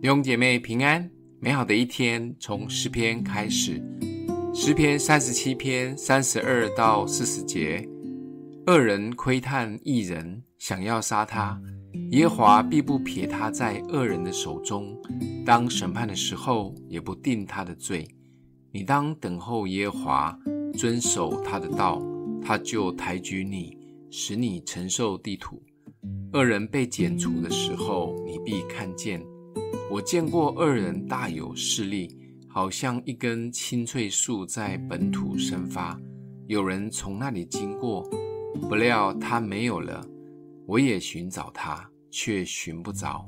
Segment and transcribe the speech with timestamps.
[0.00, 1.10] 弟兄姐妹平安，
[1.40, 3.82] 美好的一天从诗篇开始。
[4.54, 7.84] 诗篇三十七篇三十二到四十节：
[8.68, 11.60] 恶人窥探一人，想要杀他，
[12.12, 14.96] 耶华必不撇他在恶人的手中。
[15.44, 18.06] 当审判的时候，也不定他的罪。
[18.70, 20.38] 你当等候耶华，
[20.74, 22.00] 遵守他的道，
[22.40, 23.76] 他就抬举你，
[24.12, 25.60] 使你承受地土。
[26.34, 29.20] 恶人被剪除的时候，你必看见。
[29.90, 32.14] 我见过恶人大有势力，
[32.46, 35.98] 好像一根青翠树在本土生发。
[36.46, 38.06] 有人从那里经过，
[38.68, 40.06] 不料他没有了。
[40.66, 43.24] 我也寻找他，却寻不着。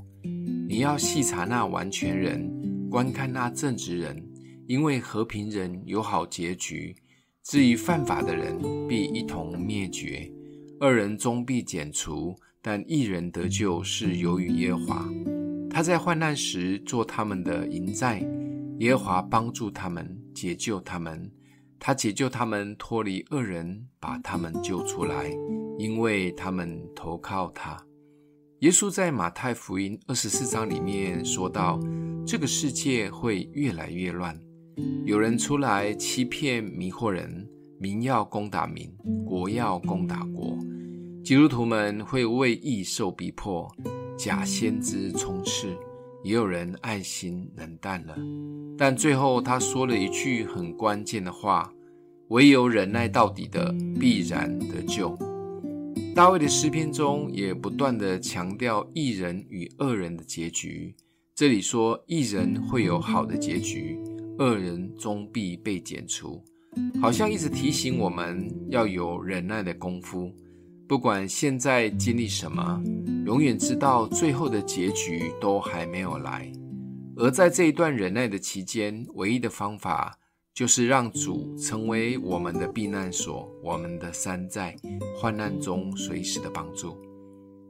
[0.69, 4.23] 你要细查那完全人，观看那正直人，
[4.67, 6.95] 因为和平人有好结局。
[7.43, 10.31] 至于犯法的人，必一同灭绝。
[10.79, 15.09] 二人终必剪除，但一人得救是由于耶和华。
[15.71, 18.27] 他在患难时做他们的营寨，
[18.81, 21.31] 耶和华帮助他们，解救他们。
[21.79, 25.31] 他解救他们脱离恶人，把他们救出来，
[25.79, 27.83] 因为他们投靠他。
[28.59, 31.81] 耶稣在马太福音二十四章里面说到，
[32.27, 34.39] 这个世界会越来越乱，
[35.07, 38.93] 有人出来欺骗迷惑人，民要攻打民，
[39.25, 40.59] 国要攻打国。
[41.25, 43.67] 基督徒们会为义受逼迫。
[44.23, 45.75] 假先知充斥，
[46.23, 48.15] 也有人爱心冷淡了。
[48.77, 51.73] 但最后他说了一句很关键的话
[52.29, 55.17] ：“唯有忍耐到底的，必然得救。”
[56.15, 60.95] 大卫的诗篇中也不断地强调义人与恶人的结局。
[61.35, 63.99] 这里说义人会有好的结局，
[64.39, 66.45] 恶人终必被剪除，
[67.01, 70.31] 好像一直提醒我们要有忍耐的功夫。
[70.91, 72.83] 不管现在经历什么，
[73.25, 76.51] 永远知道最后的结局都还没有来。
[77.15, 80.19] 而在这一段忍耐的期间，唯一的方法
[80.53, 84.75] 就是让主成为我们的避难所，我们的山寨，
[85.17, 87.01] 患难中随时的帮助。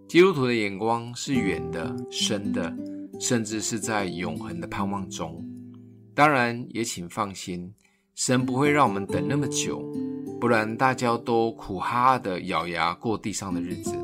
[0.09, 2.75] 基督徒的眼光是远的、深的，
[3.21, 5.47] 甚至是在永恒的盼望中。
[6.15, 7.75] 当然，也请放心，
[8.15, 9.85] 神不会让我们等那么久。
[10.41, 13.95] 不然，大家都苦哈哈的咬牙过地上的日子。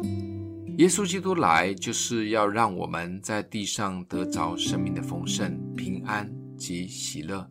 [0.76, 7.48] 耶稣基督来，就是要让我们在地上得着生命的丰盛、平安及喜乐。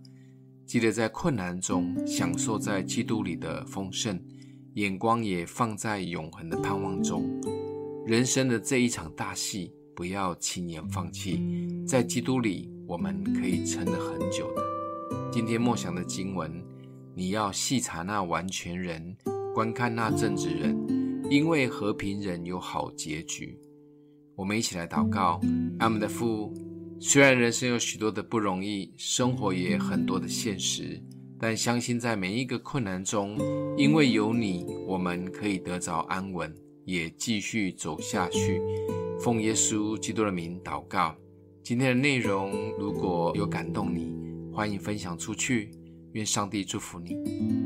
[0.67, 4.19] 记得在困难中享受在基督里的丰盛，
[4.75, 7.23] 眼光也放在永恒的盼望中。
[8.05, 11.41] 人生的这一场大戏，不要轻言放弃。
[11.87, 14.61] 在基督里，我们可以撑得很久的。
[15.31, 16.63] 今天默想的经文。
[17.17, 19.15] 你要细查那完全人，
[19.53, 20.77] 观看那正直人，
[21.29, 23.57] 因为和平人有好结局。
[24.35, 25.39] 我们一起来祷告：
[25.79, 26.53] 爱我们的父，
[26.99, 31.01] 虽然人生有许多的不容易，生活也很多的现实，
[31.39, 33.37] 但相信在每一个困难中，
[33.77, 38.61] 因为有你，我们可以得着安稳，也继续走下去。
[39.21, 41.15] 奉耶稣基督的名祷告。
[41.63, 44.13] 今天的内容如果有感动你，
[44.53, 45.71] 欢迎分享出去。
[46.15, 47.64] 愿上帝祝福你。